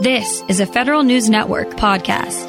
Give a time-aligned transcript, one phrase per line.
[0.00, 2.46] This is a Federal News Network podcast.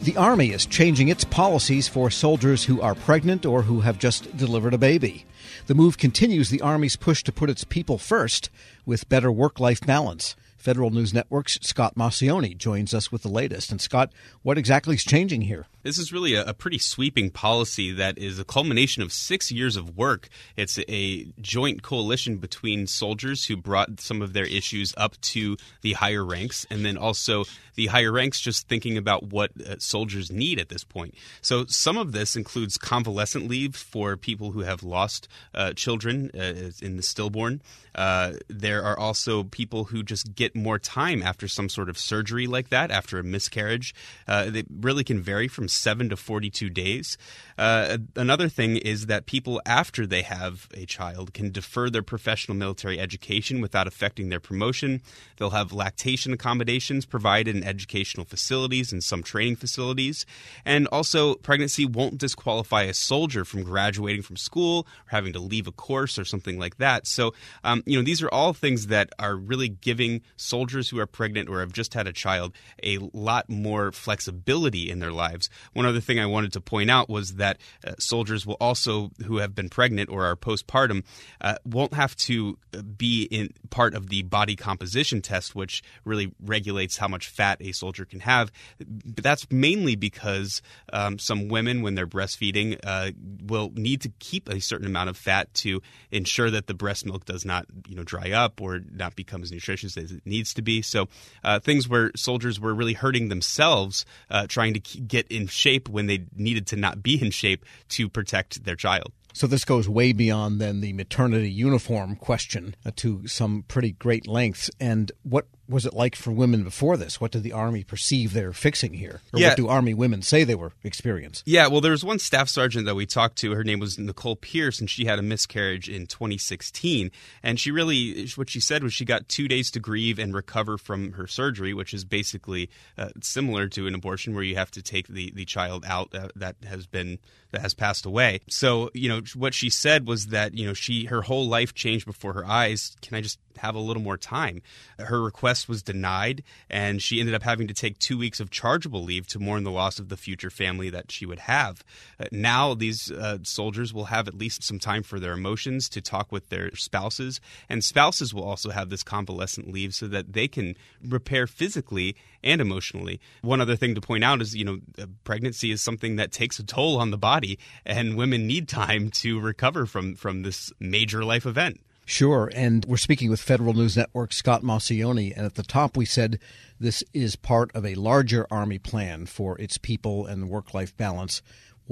[0.00, 4.36] The Army is changing its policies for soldiers who are pregnant or who have just
[4.36, 5.24] delivered a baby.
[5.68, 8.50] The move continues the Army's push to put its people first
[8.84, 10.36] with better work life balance.
[10.62, 13.72] Federal News Network's Scott Maucione joins us with the latest.
[13.72, 14.12] And Scott,
[14.42, 15.66] what exactly is changing here?
[15.82, 19.74] This is really a, a, pretty sweeping policy that is a culmination of six years
[19.74, 20.28] of work.
[20.56, 25.94] It's a joint coalition between soldiers who brought some of their issues up to the
[25.94, 30.60] higher ranks, and then also the higher ranks just thinking about what uh, soldiers need
[30.60, 31.16] at this point.
[31.40, 36.70] So some of this includes convalescent leave for people who have lost uh, children uh,
[36.80, 37.62] in the stillborn.
[37.94, 42.46] Uh, there are also people who just get more time after some sort of surgery
[42.46, 43.94] like that, after a miscarriage.
[44.26, 47.16] Uh, they really can vary from seven to 42 days.
[47.62, 52.56] Uh, another thing is that people, after they have a child, can defer their professional
[52.56, 55.00] military education without affecting their promotion.
[55.36, 60.26] They'll have lactation accommodations provided in educational facilities and some training facilities.
[60.64, 65.68] And also, pregnancy won't disqualify a soldier from graduating from school or having to leave
[65.68, 67.06] a course or something like that.
[67.06, 71.06] So, um, you know, these are all things that are really giving soldiers who are
[71.06, 75.48] pregnant or have just had a child a lot more flexibility in their lives.
[75.74, 77.51] One other thing I wanted to point out was that
[77.86, 81.04] uh, soldiers will also, who have been pregnant or are postpartum,
[81.40, 86.32] uh, won't have to uh, be in part of the body composition test, which really
[86.42, 88.52] regulates how much fat a soldier can have.
[88.78, 93.12] But that's mainly because um, some women, when they're breastfeeding, uh,
[93.44, 97.24] will need to keep a certain amount of fat to ensure that the breast milk
[97.24, 100.62] does not, you know, dry up or not become as nutritious as it needs to
[100.62, 100.82] be.
[100.82, 101.08] So
[101.42, 106.06] uh, things where soldiers were really hurting themselves uh, trying to get in shape when
[106.06, 109.12] they needed to not be in shape to protect their child.
[109.34, 114.28] So this goes way beyond then the maternity uniform question uh, to some pretty great
[114.28, 114.70] lengths.
[114.78, 117.20] And what was it like for women before this?
[117.20, 119.20] What did the Army perceive they're fixing here?
[119.32, 119.48] Or yeah.
[119.48, 121.44] what do Army women say they were experiencing?
[121.46, 123.52] Yeah, well, there was one staff sergeant that we talked to.
[123.52, 127.10] Her name was Nicole Pierce, and she had a miscarriage in 2016.
[127.42, 130.78] And she really, what she said was she got two days to grieve and recover
[130.78, 132.68] from her surgery, which is basically
[132.98, 136.28] uh, similar to an abortion where you have to take the, the child out uh,
[136.36, 137.18] that has been
[137.52, 138.40] that has passed away.
[138.48, 142.06] So, you know, what she said was that, you know, she her whole life changed
[142.06, 142.96] before her eyes.
[143.02, 144.62] Can I just have a little more time?
[144.98, 149.02] Her request was denied, and she ended up having to take two weeks of chargeable
[149.02, 151.84] leave to mourn the loss of the future family that she would have.
[152.18, 156.00] Uh, now, these uh, soldiers will have at least some time for their emotions to
[156.00, 160.48] talk with their spouses, and spouses will also have this convalescent leave so that they
[160.48, 160.74] can
[161.06, 163.20] repair physically and emotionally.
[163.42, 164.78] One other thing to point out is, you know,
[165.24, 169.40] pregnancy is something that takes a toll on the body, and women need time to
[169.40, 171.80] recover from from this major life event.
[172.04, 172.50] Sure.
[172.54, 175.32] And we're speaking with Federal News Network Scott Maucione.
[175.36, 176.38] And at the top, we said
[176.80, 181.42] this is part of a larger Army plan for its people and work life balance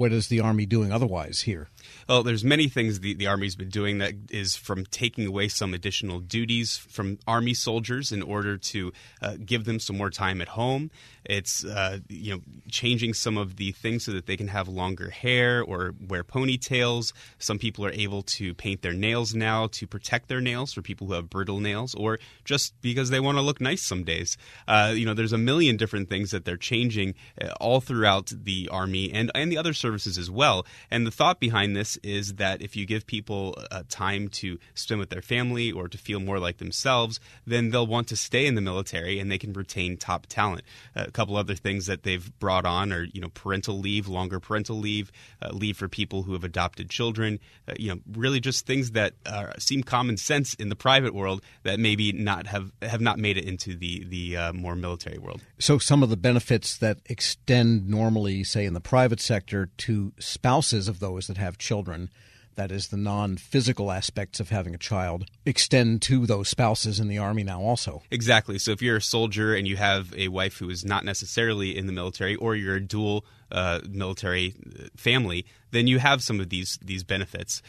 [0.01, 1.69] what is the Army doing otherwise here?
[2.09, 5.75] Well, there's many things the, the Army's been doing that is from taking away some
[5.75, 8.91] additional duties from Army soldiers in order to
[9.21, 10.89] uh, give them some more time at home.
[11.23, 15.11] It's uh, you know changing some of the things so that they can have longer
[15.11, 17.13] hair or wear ponytails.
[17.37, 21.05] Some people are able to paint their nails now to protect their nails for people
[21.05, 24.35] who have brittle nails, or just because they want to look nice some days.
[24.67, 28.67] Uh, you know, there's a million different things that they're changing uh, all throughout the
[28.71, 30.65] Army and and the other services services as well.
[30.89, 34.99] And the thought behind this is that if you give people uh, time to spend
[34.99, 38.55] with their family or to feel more like themselves, then they'll want to stay in
[38.55, 40.61] the military and they can retain top talent.
[40.95, 44.77] A couple other things that they've brought on are you know parental leave, longer parental
[44.77, 47.39] leave, uh, leave for people who have adopted children.
[47.67, 51.41] Uh, you know, really just things that uh, seem common sense in the private world
[51.63, 55.41] that maybe not have have not made it into the the more military world.
[55.59, 60.87] So some of the benefits that extend normally, say in the private sector, to spouses
[60.87, 62.09] of those that have children
[62.55, 67.17] that is the non-physical aspects of having a child extend to those spouses in the
[67.17, 68.03] army now also.
[68.11, 68.59] Exactly.
[68.59, 71.87] So if you're a soldier and you have a wife who is not necessarily in
[71.87, 76.49] the military or you're a dual uh, military uh, family then you have some of
[76.49, 77.61] these these benefits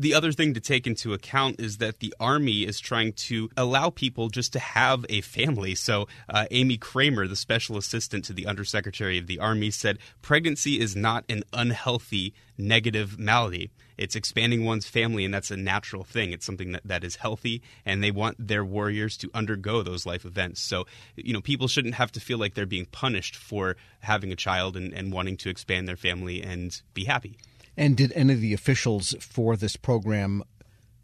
[0.00, 3.90] the other thing to take into account is that the Army is trying to allow
[3.90, 5.74] people just to have a family.
[5.74, 10.80] So, uh, Amy Kramer, the special assistant to the Undersecretary of the Army, said pregnancy
[10.80, 13.70] is not an unhealthy negative malady.
[13.98, 16.32] It's expanding one's family, and that's a natural thing.
[16.32, 20.24] It's something that, that is healthy, and they want their warriors to undergo those life
[20.24, 20.62] events.
[20.62, 20.86] So,
[21.16, 24.78] you know, people shouldn't have to feel like they're being punished for having a child
[24.78, 27.36] and, and wanting to expand their family and be happy.
[27.80, 30.44] And did any of the officials for this program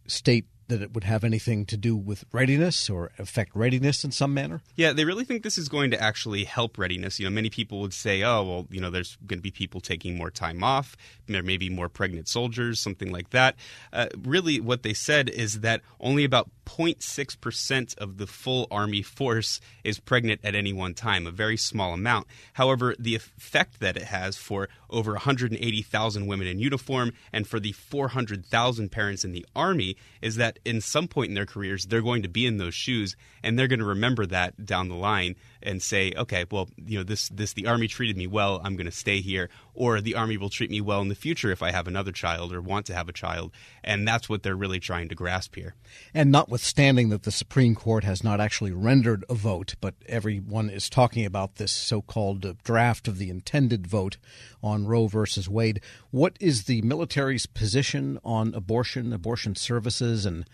[0.06, 4.34] state that it would have anything to do with readiness or affect readiness in some
[4.34, 4.60] manner?
[4.74, 7.18] Yeah, they really think this is going to actually help readiness.
[7.18, 9.80] You know, many people would say, oh, well, you know, there's going to be people
[9.80, 10.98] taking more time off.
[11.28, 13.56] There may be more pregnant soldiers, something like that.
[13.90, 19.60] Uh, really, what they said is that only about 0.6% of the full Army force
[19.84, 22.26] is pregnant at any one time, a very small amount.
[22.54, 27.72] However, the effect that it has for over 180,000 women in uniform and for the
[27.72, 32.22] 400,000 parents in the Army is that in some point in their careers, they're going
[32.22, 35.82] to be in those shoes and they're going to remember that down the line and
[35.82, 38.92] say, okay, well, you know, this this the army treated me well, I'm going to
[38.92, 41.86] stay here, or the army will treat me well in the future if I have
[41.86, 43.52] another child or want to have a child,
[43.82, 45.74] and that's what they're really trying to grasp here.
[46.14, 50.88] And notwithstanding that the Supreme Court has not actually rendered a vote, but everyone is
[50.88, 54.16] talking about this so-called uh, draft of the intended vote
[54.62, 55.82] on Roe versus Wade.
[56.10, 60.46] What is the military's position on abortion, abortion services, and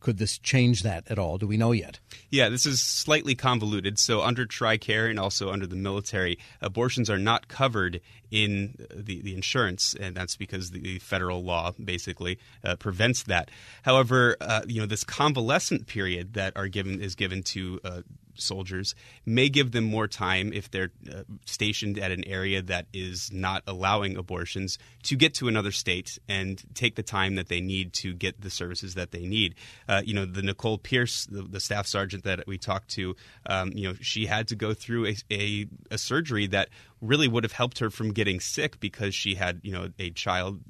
[0.00, 1.38] could this change that at all?
[1.38, 1.98] Do we know yet?
[2.30, 3.98] Yeah, this is slightly convoluted.
[3.98, 8.00] So, under TRICARE and also under the military, abortions are not covered
[8.30, 13.50] in the, the insurance, and that's because the federal law basically uh, prevents that.
[13.82, 18.02] However, uh, you know this convalescent period that are given is given to uh,
[18.40, 18.94] soldiers
[19.26, 23.62] may give them more time if they're uh, stationed at an area that is not
[23.66, 28.12] allowing abortions to get to another state and take the time that they need to
[28.12, 29.54] get the services that they need.
[29.88, 33.14] Uh, you know, the Nicole Pierce, the, the, staff sergeant that we talked to,
[33.46, 36.68] um, you know, she had to go through a, a, a surgery that
[37.00, 40.60] really would have helped her from getting sick because she had, you know, a child,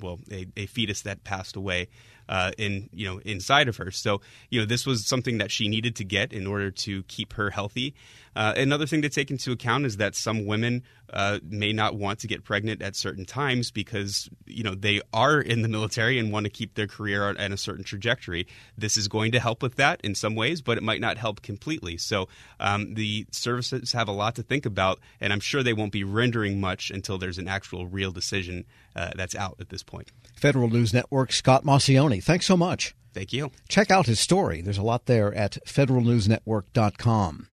[0.00, 1.88] well, a, a fetus that passed away
[2.28, 3.90] uh, in you know inside of her.
[3.90, 4.20] So
[4.50, 7.50] you know this was something that she needed to get in order to keep her
[7.50, 7.94] healthy.
[8.34, 10.82] Uh, another thing to take into account is that some women
[11.12, 15.40] uh, may not want to get pregnant at certain times because you know they are
[15.40, 18.46] in the military and want to keep their career on, a certain trajectory.
[18.78, 21.42] This is going to help with that in some ways, but it might not help
[21.42, 21.98] completely.
[21.98, 25.92] So um, the services have a lot to think about, and I'm sure they won't
[25.92, 28.64] be rendering much until there's an actual real decision
[28.94, 30.12] uh, that's out at this point.
[30.36, 32.94] Federal News Network Scott Maucione, thanks so much.
[33.12, 33.50] Thank you.
[33.68, 34.62] Check out his story.
[34.62, 37.48] There's a lot there at federalnewsnetwork.com.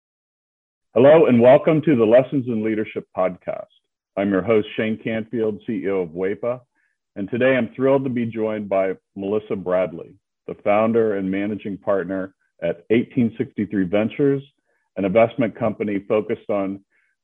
[0.95, 3.68] Hello, and welcome to the Lessons in Leadership podcast.
[4.18, 6.62] I'm your host, Shane Canfield, CEO of WEPA,
[7.16, 10.16] and today I'm thrilled to be joined by Melissa Bradley,
[10.48, 14.44] the founder and managing partner at 1863 Ventures,
[14.98, 16.83] an investment company focused on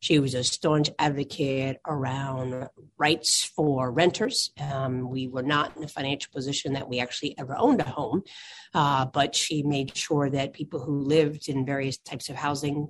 [0.00, 4.50] She was a staunch advocate around rights for renters.
[4.58, 8.22] Um, we were not in a financial position that we actually ever owned a home,
[8.74, 12.88] uh, but she made sure that people who lived in various types of housing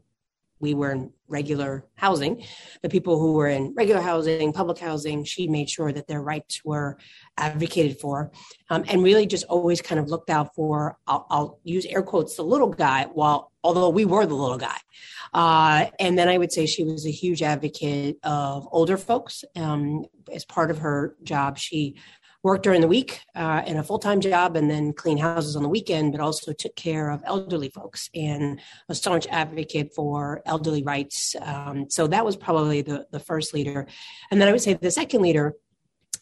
[0.61, 2.45] we were in regular housing.
[2.83, 6.63] The people who were in regular housing, public housing, she made sure that their rights
[6.65, 6.99] were
[7.37, 8.31] advocated for,
[8.69, 10.99] um, and really just always kind of looked out for.
[11.07, 14.77] I'll, I'll, use air quotes the little guy, while although we were the little guy.
[15.33, 19.45] Uh, and then I would say she was a huge advocate of older folks.
[19.57, 21.97] Um, as part of her job, she
[22.43, 25.63] worked during the week uh, in a full time job and then clean houses on
[25.63, 30.83] the weekend, but also took care of elderly folks and a staunch advocate for elderly
[30.83, 31.37] rights.
[31.43, 33.87] Um, so that was probably the, the first leader.
[34.31, 35.55] And then I would say the second leader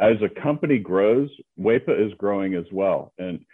[0.00, 3.12] as a company grows, WEPA is growing as well.
[3.18, 3.44] And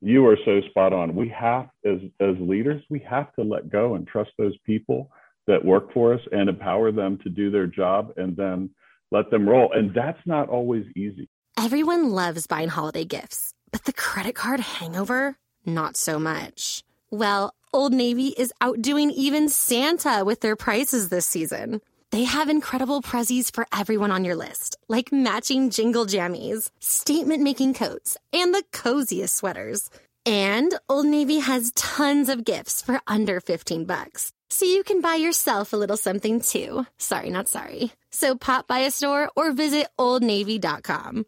[0.00, 1.14] you are so spot on.
[1.14, 5.10] We have, as, as leaders, we have to let go and trust those people
[5.46, 8.70] that work for us and empower them to do their job and then
[9.10, 9.72] let them roll.
[9.72, 11.28] And that's not always easy.
[11.58, 15.36] Everyone loves buying holiday gifts, but the credit card hangover,
[15.66, 16.82] not so much.
[17.10, 21.80] Well, Old Navy is outdoing even Santa with their prices this season.
[22.10, 27.74] They have incredible prezzies for everyone on your list, like matching jingle jammies, statement making
[27.74, 29.88] coats, and the coziest sweaters.
[30.26, 34.32] And Old Navy has tons of gifts for under 15 bucks.
[34.48, 36.84] So you can buy yourself a little something too.
[36.98, 37.92] Sorry, not sorry.
[38.10, 41.26] So pop by a store or visit oldnavy.com.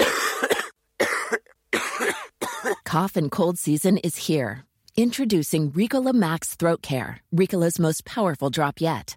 [2.84, 4.64] Cough and cold season is here.
[4.96, 9.16] Introducing Ricola Max Throat Care, Ricola's most powerful drop yet.